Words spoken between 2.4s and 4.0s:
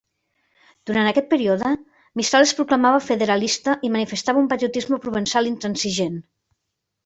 es proclamava federalista i